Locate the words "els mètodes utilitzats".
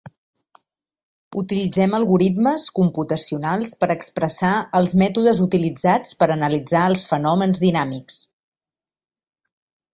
4.81-6.19